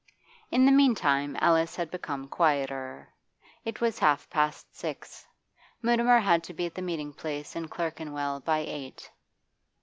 In 0.49 0.65
the 0.65 0.71
meantime 0.71 1.37
Alice 1.39 1.75
had 1.75 1.91
become 1.91 2.27
quieter. 2.27 3.09
It 3.63 3.81
was 3.81 3.99
half 3.99 4.27
past 4.31 4.75
six; 4.75 5.27
Mutimer 5.83 6.17
had 6.17 6.43
to 6.45 6.53
be 6.55 6.65
at 6.65 6.73
the 6.73 6.81
meeting 6.81 7.13
place 7.13 7.55
in 7.55 7.67
Clerkenwell 7.67 8.39
by 8.39 8.61
eight. 8.61 9.11